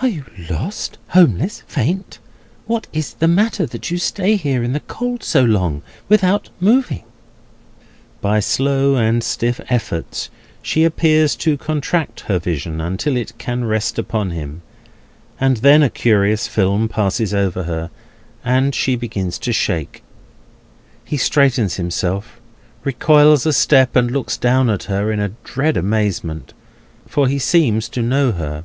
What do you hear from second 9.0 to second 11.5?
stiff efforts, she appears